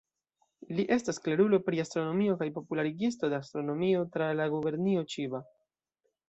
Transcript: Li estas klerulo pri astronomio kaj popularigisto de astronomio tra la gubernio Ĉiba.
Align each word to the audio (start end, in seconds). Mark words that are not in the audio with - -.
Li 0.77 0.85
estas 0.95 1.19
klerulo 1.27 1.59
pri 1.67 1.81
astronomio 1.83 2.37
kaj 2.39 2.47
popularigisto 2.55 3.29
de 3.35 3.37
astronomio 3.41 4.03
tra 4.17 4.31
la 4.41 4.49
gubernio 4.57 5.07
Ĉiba. 5.15 5.45